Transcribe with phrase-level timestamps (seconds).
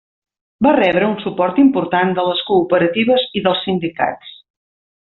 [0.67, 4.35] Va rebre un suport important de les cooperatives i dels sindicats.